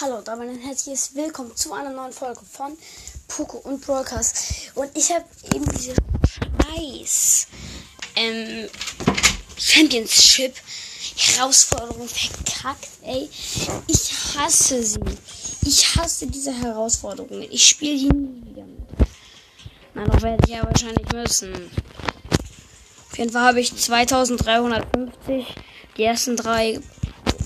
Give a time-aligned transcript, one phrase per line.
[0.00, 2.78] Hallo, damit ein herzliches Willkommen zu einer neuen Folge von
[3.26, 4.70] Poco und Broadcast.
[4.76, 5.92] Und ich habe eben diese
[6.62, 7.48] scheiß
[8.14, 8.68] ähm,
[9.56, 10.54] Championship
[11.16, 13.28] Herausforderung verkackt, ey.
[13.88, 15.00] Ich hasse sie.
[15.66, 17.48] Ich hasse diese Herausforderungen.
[17.50, 19.08] Ich spiele die nie wieder mit.
[19.94, 21.72] Na, doch werde ich ja wahrscheinlich müssen.
[23.10, 25.44] Auf jeden Fall habe ich 2350.
[25.96, 26.78] Die ersten drei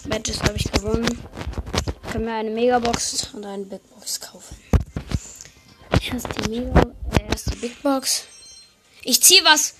[0.05, 1.19] Matches habe ich gewonnen.
[2.13, 4.55] Ich kann mir eine Megabox und eine Big Box kaufen.
[6.13, 8.27] Erst die Mega, äh, erst die Big Box.
[9.03, 9.77] Ich ziehe was.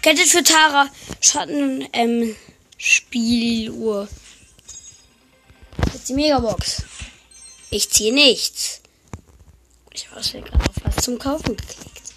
[0.00, 0.88] Gadget für Tara.
[1.20, 2.34] Schatten, ähm,
[2.78, 4.08] Spieluhr.
[5.92, 6.84] Jetzt die Megabox.
[7.68, 8.80] Ich ziehe nichts.
[9.92, 12.14] Ich habe gerade auf was zum Kaufen geklickt.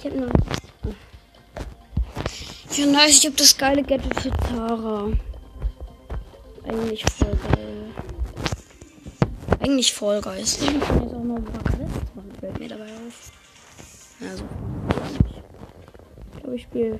[0.00, 0.32] Ich habe nur.
[2.72, 5.12] Ich weiß nicht, ob das geile Gadget für Tara.
[6.66, 7.94] Eigentlich voll geil.
[9.60, 10.42] Eigentlich voll geil.
[10.42, 13.32] Ich kann jetzt auch noch Quests machen, fällt mir dabei auf.
[14.20, 14.44] Also,
[16.34, 16.98] ich glaube, ich spiele.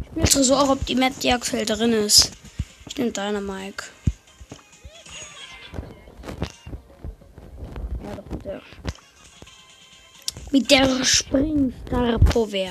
[0.00, 2.32] Ich spiele Tresor, ob die Map, die aktuell drin ist.
[2.86, 3.84] Ich nehme Dynamike.
[8.02, 8.62] Ja, doch mit der.
[10.52, 12.70] Mit der Springstar Power.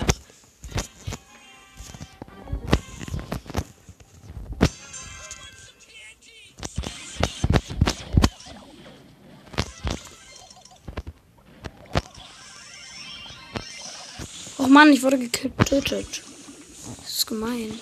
[14.75, 16.21] Mann, ich wurde getötet.
[17.01, 17.79] Das ist gemein.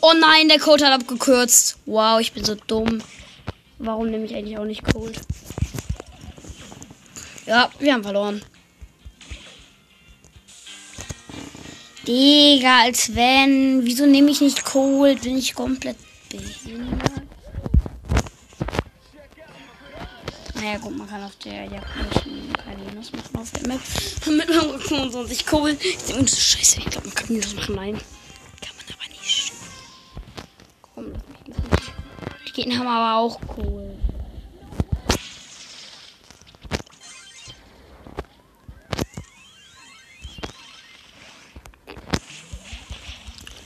[0.00, 1.76] Oh nein, der Code hat abgekürzt.
[1.84, 3.02] Wow, ich bin so dumm.
[3.78, 5.20] Warum nehme ich eigentlich auch nicht Cold?
[7.44, 8.42] Ja, wir haben verloren.
[12.06, 13.84] Digga, als wenn.
[13.84, 15.20] Wieso nehme ich nicht Cold?
[15.20, 15.98] Bin ich komplett
[16.30, 17.22] behindert?
[20.54, 22.53] Naja, gut, man kann auf der japanischen
[23.04, 23.80] Kalinos machen auf der Map.
[24.26, 25.76] Mit meinem 25 Kohl.
[25.80, 26.78] Ich denke, so scheiße.
[26.78, 27.74] Ich glaube, man kann das machen.
[27.74, 28.00] Nein.
[28.60, 29.52] Kann man aber nicht.
[30.82, 31.92] Komm, lass mich nicht.
[32.48, 33.98] Die Gegner haben aber auch Kohl.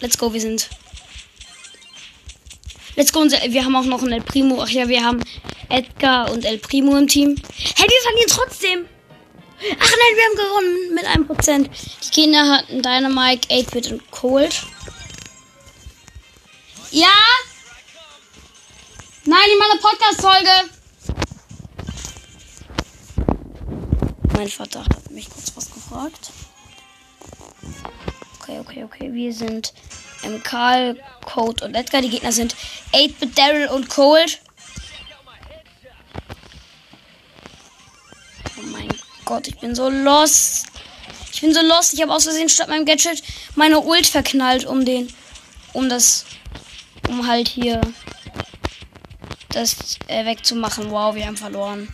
[0.01, 0.71] Let's go, wir sind.
[2.95, 4.62] Let's go, wir haben auch noch einen El Primo.
[4.62, 5.23] Ach ja, wir haben
[5.69, 7.35] Edgar und El Primo im Team.
[7.77, 8.98] Hey, wir verlieren trotzdem.
[9.61, 11.69] Ach nein, wir haben gewonnen mit einem Prozent.
[12.05, 14.63] Die Kinder hatten Dynamite, 8-Bit und Cold.
[16.93, 17.09] Ja?
[19.25, 20.51] Nein, in meiner Podcast-Folge.
[24.35, 26.31] Mein Vater hat mich kurz was gefragt.
[28.41, 29.13] Okay, okay, okay.
[29.13, 29.75] Wir sind
[30.23, 32.01] ähm, Karl, Code und Edgar.
[32.01, 32.55] Die Gegner sind
[32.93, 34.41] 8-Bit, Daryl und Cold.
[39.28, 40.69] Gott, ich bin so lost.
[41.31, 41.93] Ich bin so lost.
[41.93, 43.22] Ich habe aus Versehen statt meinem Gadget
[43.56, 45.12] meine Ult verknallt, um den.
[45.75, 46.25] Um das.
[47.11, 47.78] Um halt hier.
[49.50, 50.91] Das äh, wegzumachen.
[50.91, 51.93] Wow, wir haben verloren.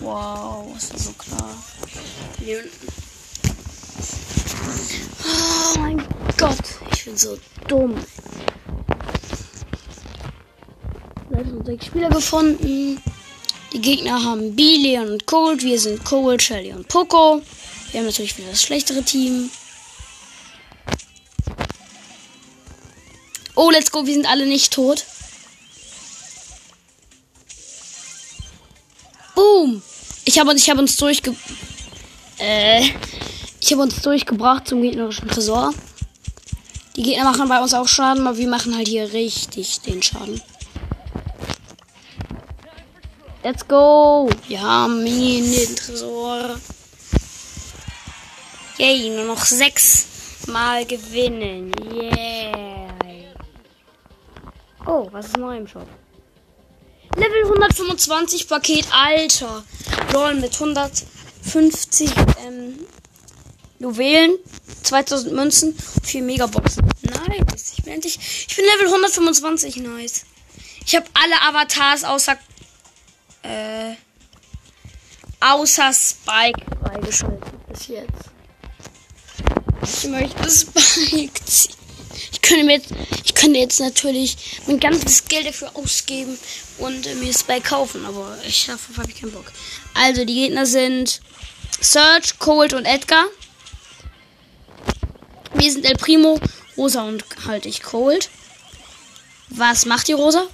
[0.00, 1.56] Wow, ist das so klar.
[5.24, 6.06] Oh mein
[6.36, 6.58] Gott,
[6.92, 7.96] ich bin so dumm.
[11.30, 13.00] Leider sind sechs Spieler gefunden.
[13.72, 15.62] Die Gegner haben B, Leon und Cold.
[15.62, 17.42] Wir sind Cold, Shelly und Poco.
[17.90, 19.50] Wir haben natürlich wieder das schlechtere Team.
[23.54, 24.06] Oh, let's go.
[24.06, 25.04] Wir sind alle nicht tot.
[29.34, 29.82] Boom.
[30.24, 31.34] Ich habe ich hab uns durchge...
[32.38, 32.90] Äh...
[33.60, 35.74] Ich habe uns durchgebracht zum gegnerischen Tresor.
[36.96, 40.40] Die Gegner machen bei uns auch Schaden, aber wir machen halt hier richtig den Schaden.
[43.48, 44.28] Let's go.
[44.46, 46.60] Wir haben ihn den Tresor.
[48.76, 50.06] Yay, nur noch sechs
[50.48, 51.72] Mal gewinnen.
[51.90, 52.94] Yeah.
[54.84, 55.86] Oh, was ist neu im Shop?
[57.16, 59.64] Level 125 Paket, Alter.
[60.12, 62.10] Lol mit 150
[62.46, 62.78] ähm,
[63.78, 64.36] Juwelen,
[64.82, 66.86] 2000 Münzen, 4 Megaboxen.
[67.00, 67.72] Nice.
[67.78, 68.18] Ich bin endlich.
[68.46, 69.76] Ich bin Level 125.
[69.76, 70.26] Nice.
[70.84, 72.36] Ich habe alle Avatars außer.
[73.48, 73.94] Äh.
[75.40, 78.30] Außer Spike freigeschaltet bis jetzt.
[79.82, 81.74] Ich möchte Spike ziehen.
[82.32, 82.90] Ich könnte mir jetzt,
[83.24, 86.36] ich könnte jetzt natürlich mein ganzes Geld dafür ausgeben
[86.78, 89.52] und äh, mir Spike kaufen, aber ich habe ich keinen Bock.
[89.94, 91.20] Also die Gegner sind
[91.80, 93.26] Search, Cold und Edgar.
[95.54, 96.40] Wir sind El Primo,
[96.76, 98.30] Rosa und halt ich Cold.
[99.50, 100.46] Was macht die Rosa?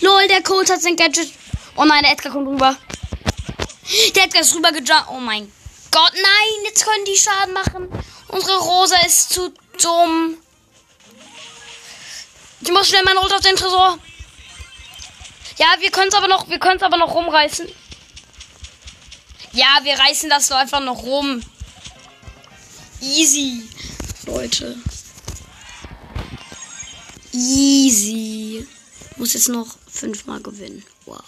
[0.00, 1.32] Lol, der Colt hat sein Gadget.
[1.76, 2.76] Oh nein, der Edgar kommt rüber.
[4.14, 5.08] Der Edgar ist rübergejumpt.
[5.10, 5.52] Oh mein
[5.90, 7.88] Gott, nein, jetzt können die Schaden machen.
[8.28, 10.36] Unsere Rosa ist zu dumm.
[12.60, 13.98] Ich muss schnell meinen Ult auf den Tresor.
[15.58, 17.68] Ja, wir können es aber noch, wir können es aber noch rumreißen.
[19.52, 21.40] Ja, wir reißen das so einfach noch rum.
[23.00, 23.68] Easy,
[24.26, 24.76] Leute.
[27.32, 28.66] Easy.
[29.24, 30.84] Muss jetzt noch fünfmal gewinnen.
[31.06, 31.18] Wow.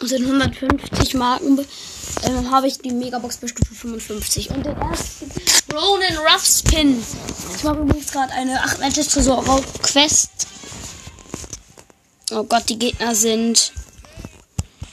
[0.00, 4.50] Und in 150 Marken äh, habe ich die Megabox bei Stufe 55.
[4.50, 5.28] Und den ersten
[5.72, 7.02] Ronin Rough Spin.
[7.56, 9.42] Ich mache übrigens gerade eine 8 Matches Tresor
[9.82, 10.30] Quest.
[12.30, 13.72] Oh Gott, die Gegner sind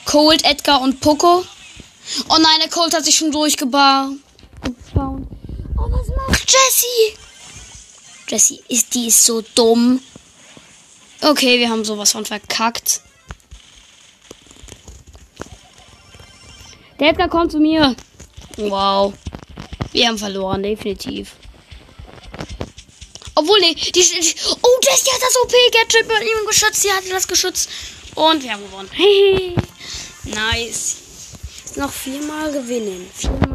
[0.06, 1.46] Cold, Edgar und Poco.
[2.30, 4.14] Oh nein, der Cold hat sich schon durchgebaut.
[4.96, 5.20] Oh,
[5.78, 7.23] was macht Jessie?
[8.28, 10.02] Jessie ist, die ist so dumm.
[11.22, 13.02] Okay, wir haben sowas von verkackt.
[17.00, 17.96] Der Edgar kommt zu mir.
[18.58, 19.14] Wow.
[19.92, 21.34] Wir haben verloren, definitiv.
[23.36, 26.82] Obwohl, nee, die, die Oh, Jessie hat das OP-Gadget bei ihm geschützt.
[26.82, 27.70] Sie hat das geschützt.
[28.16, 28.90] Und wir haben gewonnen.
[28.92, 29.56] Hey,
[30.24, 30.98] nice.
[31.76, 33.10] Noch viermal gewinnen.
[33.14, 33.53] Viermal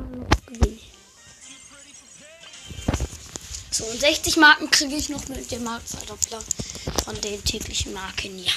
[3.79, 6.41] So, und 60 Marken kriege ich noch mit dem Marktverdoppler
[7.05, 8.51] von den täglichen Marken, ja.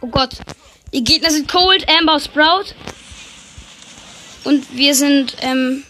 [0.00, 0.36] Oh Gott.
[0.92, 2.66] Die Gegner sind Cold, Amber, Sprout.
[4.44, 5.84] Und wir sind, ähm.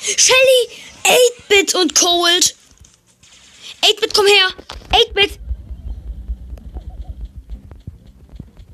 [0.00, 0.68] Shelly,
[1.02, 2.56] 8-Bit und Cold.
[3.82, 4.48] 8-Bit, komm her.
[4.90, 5.38] 8-Bit.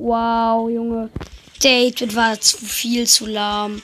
[0.01, 1.11] Wow, Junge.
[1.63, 3.83] 8-Bit war zu viel zu lahm.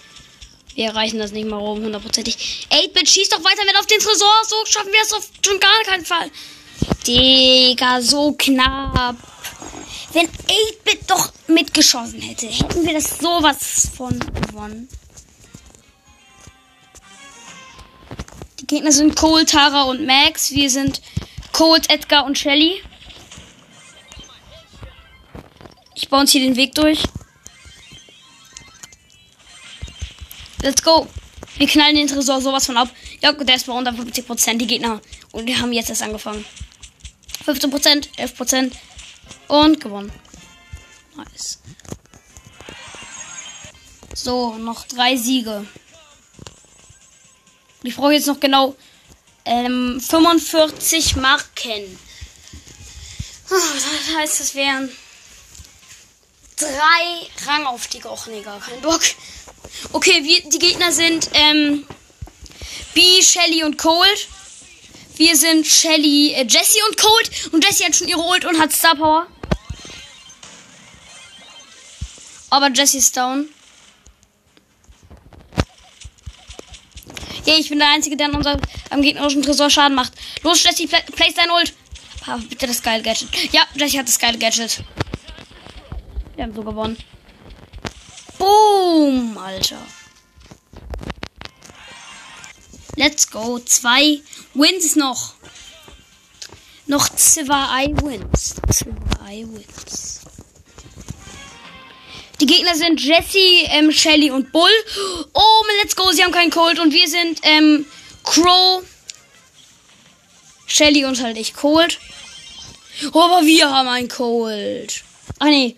[0.74, 2.68] Wir erreichen das nicht mal rum, hundertprozentig.
[2.70, 4.32] 8-Bit, schieß doch weiter mit auf den Tresor.
[4.48, 6.30] So schaffen wir das auf schon gar keinen Fall.
[7.06, 9.16] Digga, so knapp.
[10.14, 14.88] Wenn 8-Bit doch mitgeschossen hätte, hätten wir das sowas von gewonnen.
[18.60, 20.50] Die Gegner sind Cole, Tara und Max.
[20.50, 21.02] Wir sind
[21.52, 22.80] Cold, Edgar und Shelly.
[25.96, 27.02] Ich baue uns hier den Weg durch.
[30.60, 31.08] Let's go.
[31.56, 32.90] Wir knallen den Tresor sowas von ab.
[33.22, 35.00] Ja, der ist bei unter 50% die Gegner.
[35.32, 36.44] Und wir haben jetzt erst angefangen.
[37.46, 38.72] 15%, 11%.
[39.48, 40.12] Und gewonnen.
[41.16, 41.60] Nice.
[44.14, 45.66] So, noch drei Siege.
[47.84, 48.76] Ich brauche jetzt noch genau
[49.46, 51.98] ähm, 45 Marken.
[53.48, 54.90] Oh, das heißt, es wären
[56.56, 58.10] drei Rangaufstiege.
[58.10, 59.02] Och nee, gar kein Bock.
[59.92, 61.86] Okay, wir, die Gegner sind ähm,
[62.94, 64.28] B, Shelly und Cold.
[65.16, 67.52] Wir sind Shelly, äh, Jessie und Cold.
[67.52, 69.26] Und Jessie hat schon ihre Ult und hat Star Power.
[72.50, 73.48] Aber Jessie ist down.
[77.46, 78.60] Yeah, ich bin der Einzige, der an unserem
[78.90, 80.12] am gegnerischen Tresor Schaden macht.
[80.42, 81.72] Los, Jessie, pla place dein Ult.
[82.26, 83.28] Ah, bitte das geile Gadget.
[83.52, 84.82] Ja, Jessie hat das geile Gadget.
[86.36, 86.98] Wir haben so gewonnen.
[88.38, 89.80] Boom, Alter.
[92.94, 93.58] Let's go.
[93.58, 94.20] Zwei
[94.52, 95.34] Wins noch.
[96.86, 98.54] Noch zwei Wins.
[98.70, 100.20] Zwei Wins.
[102.40, 104.68] Die Gegner sind Jesse, ähm, Shelly und Bull.
[105.32, 106.10] Oh, let's go.
[106.10, 106.78] Sie haben keinen Cold.
[106.78, 107.86] Und wir sind ähm,
[108.24, 108.82] Crow,
[110.66, 111.98] Shelly und halt ich Cold.
[113.12, 115.02] Oh, aber wir haben einen Cold.
[115.38, 115.76] Ach nee.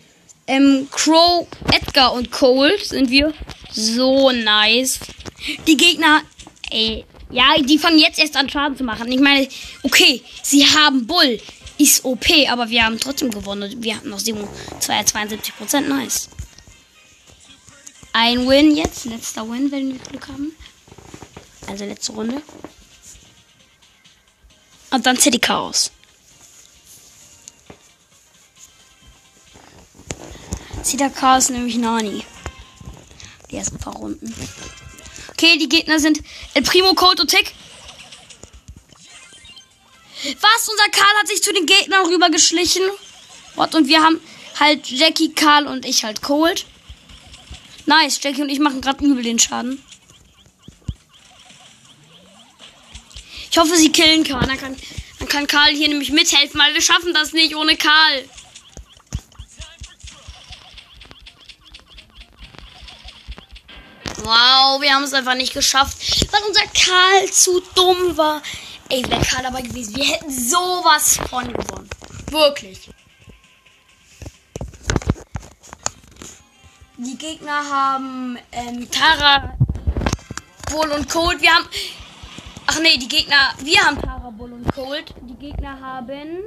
[0.49, 3.35] Ähm, Crow, Edgar und Cold sind wir.
[3.71, 4.99] So nice.
[5.67, 6.23] Die Gegner,
[6.71, 9.13] ey, ja, die fangen jetzt erst an Schaden zu machen.
[9.13, 9.47] Ich meine,
[9.83, 11.39] okay, sie haben Bull.
[11.77, 13.73] Ist OP, aber wir haben trotzdem gewonnen.
[13.81, 15.89] Wir hatten noch 72 Prozent.
[15.89, 16.29] Nice.
[18.13, 19.05] Ein Win jetzt.
[19.05, 20.53] Letzter Win, wenn wir Glück haben.
[21.69, 22.43] Also letzte Runde.
[24.91, 25.93] Und dann City Chaos.
[30.85, 32.25] City Chaos nämlich Nani.
[33.51, 34.35] Die ersten paar Runden.
[35.31, 36.21] Okay, die Gegner sind
[36.55, 37.55] El Primo, Cold und Tick.
[40.41, 40.69] Was?
[40.69, 42.83] Unser Karl hat sich zu den Gegnern rübergeschlichen.
[43.55, 43.75] What?
[43.75, 44.21] Und wir haben
[44.59, 46.67] halt Jackie, Karl und ich halt Cold.
[47.87, 49.83] Nice, Jackie und ich machen gerade übel den Schaden.
[53.51, 54.47] Ich hoffe, sie killen Karl.
[54.47, 54.77] Dann kann,
[55.21, 58.25] dann kann Karl hier nämlich mithelfen, weil wir schaffen das nicht ohne Karl.
[64.23, 65.97] Wow, wir haben es einfach nicht geschafft,
[66.33, 68.43] weil unser Karl zu dumm war.
[68.89, 71.89] Ey, wäre Karl dabei gewesen, wir hätten sowas von gewonnen.
[72.31, 72.91] Wirklich.
[76.99, 79.57] Die Gegner haben ähm, Tara,
[80.71, 81.41] Bull und Cold.
[81.41, 81.69] Wir haben.
[82.67, 83.55] Ach nee, die Gegner.
[83.61, 85.15] Wir haben Tara, Bull und Cold.
[85.23, 86.43] Die Gegner haben.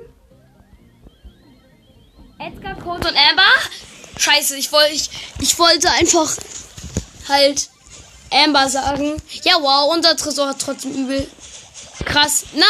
[2.37, 3.43] Edgar, Cold und Amber.
[4.17, 5.09] Scheiße, ich wollte ich,
[5.39, 6.35] ich wollte einfach
[7.31, 7.69] halt
[8.29, 9.21] Amber sagen.
[9.43, 11.27] Ja, wow, unser Tresor hat trotzdem übel.
[12.05, 12.45] Krass.
[12.53, 12.65] Na,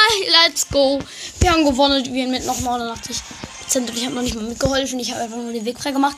[0.46, 1.00] let's go.
[1.40, 2.14] Wir haben gewonnen.
[2.14, 3.18] Wir mit noch 89
[3.60, 3.90] Prozent.
[3.90, 5.00] Und ich habe noch nicht mal mitgeholfen.
[5.00, 6.18] Ich habe einfach nur den Weg frei gemacht.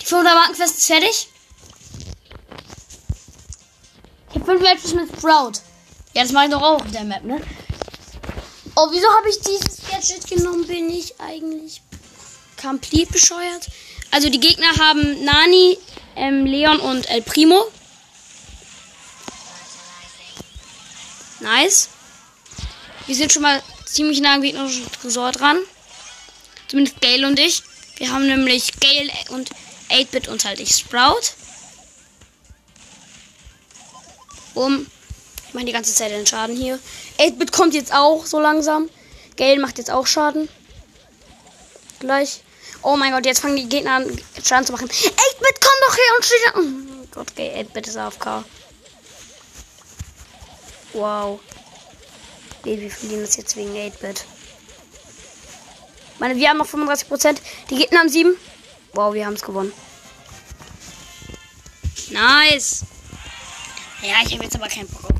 [0.00, 1.28] Die 500 Markenquest ist fertig.
[4.30, 5.60] Ich habe 5 Matches mit Sprout.
[6.14, 7.40] Ja, das mache ich doch auch auf der Map, ne?
[8.76, 10.66] Oh, wieso habe ich dieses Gadget genommen?
[10.66, 11.82] Bin ich eigentlich
[12.60, 13.68] komplett bescheuert?
[14.10, 15.78] Also die Gegner haben Nani,
[16.16, 17.70] ähm, Leon und El Primo.
[21.40, 21.88] Nice.
[23.06, 25.58] Wir sind schon mal ziemlich nah am gegnerischen Tresor dran.
[26.68, 27.62] Zumindest Gale und ich.
[27.96, 29.50] Wir haben nämlich Gale und
[29.90, 31.34] 8-Bit und halt ich Sprout.
[34.54, 34.86] Um.
[35.48, 36.78] Ich mache die ganze Zeit den Schaden hier.
[37.18, 38.88] 8-Bit kommt jetzt auch so langsam.
[39.36, 40.48] Gale macht jetzt auch Schaden.
[41.98, 42.42] Gleich.
[42.82, 44.88] Oh mein Gott, jetzt fangen die Gegner an, Schaden zu machen.
[44.88, 46.54] 8-Bit, komm doch her und steht.
[46.54, 48.44] Oh Gott, okay, 8-Bit ist AFK.
[50.92, 51.40] Wow.
[52.64, 54.24] Nee, wir verlieren das jetzt wegen 8-Bit.
[56.18, 57.38] Meine, wir haben noch 35%.
[57.70, 58.36] Die Gegner haben 7.
[58.92, 59.72] Wow, wir haben es gewonnen.
[62.10, 62.84] Nice.
[64.02, 65.10] Ja, ich habe jetzt aber keinen Bock.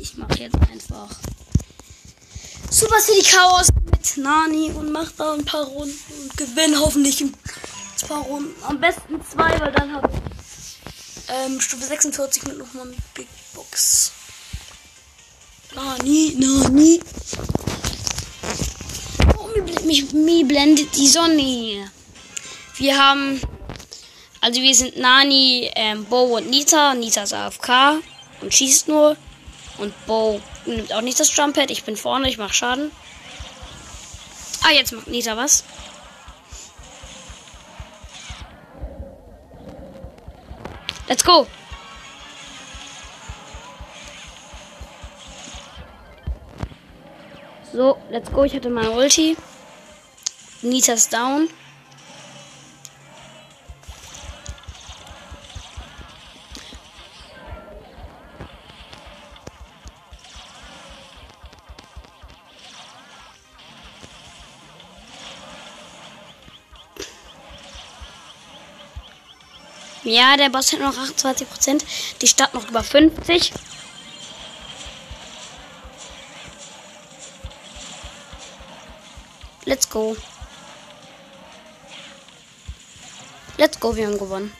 [0.00, 1.10] Ich mache jetzt einfach
[2.78, 7.32] Super City Chaos mit Nani und mache da ein paar Runden und gewinne hoffentlich ein
[8.06, 8.54] paar Runden.
[8.64, 14.12] Am besten zwei, weil dann habe ich ähm, Stufe 46 mit nochmal eine Big Box.
[15.74, 17.00] Nani, Nani.
[19.38, 21.90] Oh, mir, mich, mir blendet die Sonne.
[22.76, 23.40] Wir haben,
[24.42, 26.92] also wir sind Nani, ähm, Bo und Nita.
[26.92, 28.02] Nita ist AFK
[28.42, 29.16] und schießt nur.
[29.78, 31.70] Und Bo nimmt auch nicht das Jumppad.
[31.70, 32.90] Ich bin vorne, ich mache Schaden.
[34.62, 35.64] Ah, jetzt macht Nita was.
[41.08, 41.46] Let's go.
[47.72, 48.44] So, let's go.
[48.44, 49.36] Ich hatte meine Ulti.
[50.62, 51.48] Nita's down.
[70.06, 71.82] Ja, der Boss hat noch 28%.
[72.22, 73.52] Die Stadt noch über 50.
[79.64, 80.16] Let's go.
[83.58, 84.52] Let's go, wir haben gewonnen.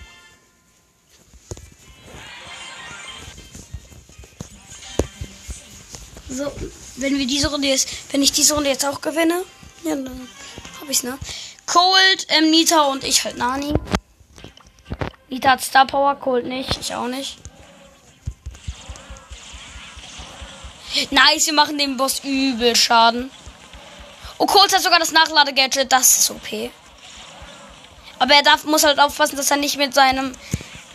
[6.28, 6.50] So,
[6.96, 9.44] wenn wir diese Runde jetzt, wenn ich diese Runde jetzt auch gewinne,
[9.84, 10.28] ja, dann
[10.80, 11.16] hab ich's, ne?
[11.66, 13.74] Cold, ähm, Nita und ich halt Nani.
[15.28, 17.38] Nita hat Star Power, Cold nicht, ich auch nicht.
[21.10, 23.30] Nice, wir machen dem Boss übel Schaden.
[24.38, 25.92] Oh, Colt hat sogar das Nachlade-Gadget.
[25.92, 26.70] Das ist OP.
[28.18, 30.32] Aber er darf, muss halt aufpassen, dass er nicht mit seinem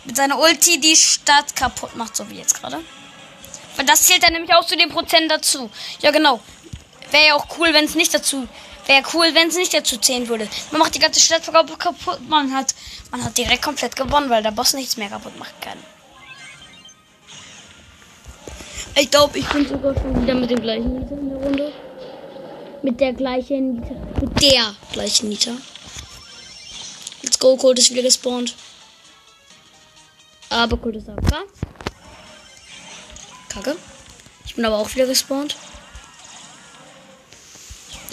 [0.04, 2.80] mit seiner Ulti die Stadt kaputt macht, so wie jetzt gerade.
[3.76, 5.70] Weil das zählt dann nämlich auch zu dem Prozent dazu.
[6.00, 6.40] Ja, genau.
[7.10, 8.48] Wäre ja auch cool, wenn es nicht dazu.
[8.86, 10.48] Wäre cool, wenn es nicht dazu zählen würde.
[10.72, 12.28] Man macht die ganze Stadt kaputt.
[12.28, 12.74] Man hat,
[13.12, 15.78] man hat direkt komplett gewonnen, weil der Boss nichts mehr kaputt machen kann.
[18.96, 21.72] Ich glaube, ich bin sogar schon wieder mit dem gleichen Lied in der Runde.
[22.82, 23.94] Mit der gleichen Nita.
[24.20, 25.52] Mit der gleichen Nita.
[27.22, 28.54] Let's go, Cold ist wieder gespawnt.
[30.50, 31.44] Aber Cold ist AFK.
[33.48, 33.76] Kacke.
[34.44, 35.56] Ich bin aber auch wieder gespawnt.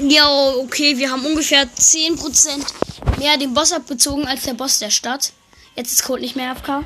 [0.08, 5.34] Ja, okay, wir haben ungefähr 10% mehr den Boss abgezogen als der Boss der Stadt.
[5.75, 6.86] Jetzt ist Cold nicht mehr AFK.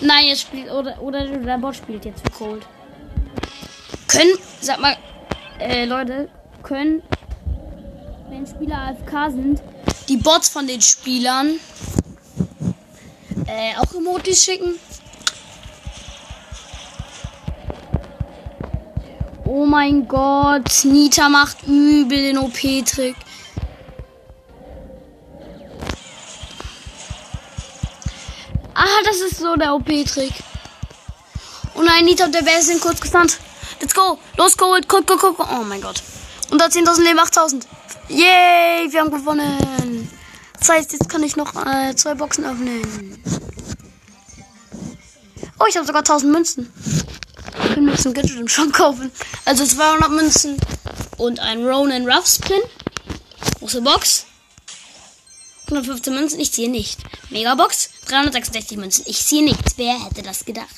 [0.00, 2.66] Nein, jetzt spielt, oder, oder der Bot spielt jetzt für Cold.
[4.08, 4.96] Können, sag mal,
[5.60, 6.28] äh, Leute,
[6.62, 7.02] können
[8.28, 9.62] wenn Spieler AFK sind,
[10.08, 11.60] die Bots von den Spielern
[13.46, 14.74] äh, auch Emojis schicken.
[19.50, 23.16] Oh mein Gott, Nita macht übel den OP-Trick.
[28.74, 30.34] Ah, das ist so der OP-Trick.
[31.74, 33.38] Oh nein, Nita und der Bär sind kurz gestunt.
[33.80, 34.18] Let's go.
[34.36, 34.86] Los, Gold.
[34.86, 35.40] Guck, guck, guck.
[35.40, 36.02] Oh mein Gott.
[36.50, 37.62] Und da 10.000 Leben, 8.000.
[38.10, 40.10] Yay, wir haben gewonnen.
[40.58, 42.82] Das heißt, jetzt kann ich noch äh, zwei Boxen öffnen.
[45.58, 46.70] Oh, ich habe sogar 1000 Münzen.
[48.04, 49.10] Ein Gadget im Shop kaufen.
[49.44, 50.56] Also 200 Münzen
[51.16, 52.60] und ein Ronan Ruffs Pin.
[53.58, 54.26] Große Box.
[55.66, 56.98] 115 Münzen, ich ziehe nicht.
[57.30, 59.74] Megabox, 366 Münzen, ich ziehe nichts.
[59.76, 60.74] Wer hätte das gedacht?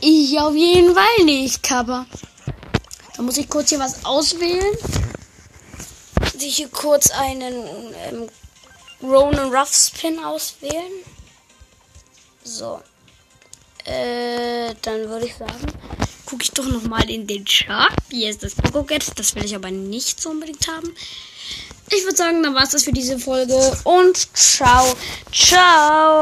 [0.00, 2.06] Ich auf jeden Fall nicht, Kappa.
[3.16, 4.76] Da muss ich kurz hier was auswählen.
[6.40, 7.54] Ich hier kurz einen
[8.08, 8.28] ähm,
[9.02, 10.92] Ronan Ruffs Pin auswählen.
[12.42, 12.80] So.
[13.90, 15.66] Äh, dann würde ich sagen,
[16.24, 17.90] gucke ich doch noch mal in den Shop.
[18.10, 19.12] Hier ist das Pokéget.
[19.16, 20.94] Das will ich aber nicht so unbedingt haben.
[21.92, 24.94] Ich würde sagen, dann war es das für diese Folge und ciao,
[25.32, 26.18] ciao.